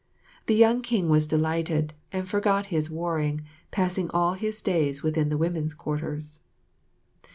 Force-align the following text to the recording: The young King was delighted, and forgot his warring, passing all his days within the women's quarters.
The 0.47 0.55
young 0.55 0.81
King 0.81 1.09
was 1.09 1.27
delighted, 1.27 1.93
and 2.11 2.27
forgot 2.27 2.65
his 2.73 2.89
warring, 2.89 3.41
passing 3.69 4.09
all 4.09 4.33
his 4.33 4.59
days 4.59 5.03
within 5.03 5.29
the 5.29 5.37
women's 5.37 5.75
quarters. 5.75 6.39